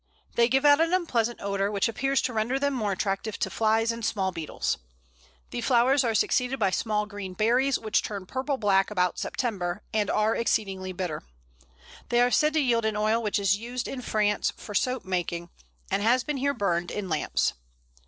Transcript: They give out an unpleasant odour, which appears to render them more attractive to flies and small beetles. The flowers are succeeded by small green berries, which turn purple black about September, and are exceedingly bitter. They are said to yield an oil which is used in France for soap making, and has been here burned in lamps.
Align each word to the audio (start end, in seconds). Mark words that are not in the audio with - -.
They 0.33 0.49
give 0.49 0.65
out 0.65 0.81
an 0.81 0.95
unpleasant 0.95 1.41
odour, 1.43 1.69
which 1.69 1.87
appears 1.87 2.23
to 2.23 2.33
render 2.33 2.57
them 2.57 2.73
more 2.73 2.91
attractive 2.93 3.37
to 3.37 3.51
flies 3.51 3.91
and 3.91 4.03
small 4.03 4.31
beetles. 4.31 4.79
The 5.51 5.61
flowers 5.61 6.03
are 6.03 6.15
succeeded 6.15 6.57
by 6.57 6.71
small 6.71 7.05
green 7.05 7.35
berries, 7.35 7.77
which 7.77 8.01
turn 8.01 8.25
purple 8.25 8.57
black 8.57 8.89
about 8.89 9.19
September, 9.19 9.83
and 9.93 10.09
are 10.09 10.35
exceedingly 10.35 10.91
bitter. 10.91 11.21
They 12.09 12.19
are 12.19 12.31
said 12.31 12.53
to 12.53 12.59
yield 12.59 12.83
an 12.85 12.97
oil 12.97 13.21
which 13.21 13.37
is 13.37 13.57
used 13.57 13.87
in 13.87 14.01
France 14.01 14.51
for 14.57 14.73
soap 14.73 15.05
making, 15.05 15.51
and 15.91 16.01
has 16.01 16.23
been 16.23 16.37
here 16.37 16.55
burned 16.55 16.89
in 16.89 17.07
lamps. 17.07 17.53